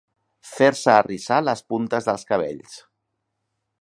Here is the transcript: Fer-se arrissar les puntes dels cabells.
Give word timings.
Fer-se 0.51 0.89
arrissar 1.01 1.39
les 1.49 1.61
puntes 1.73 2.09
dels 2.11 2.25
cabells. 2.33 2.81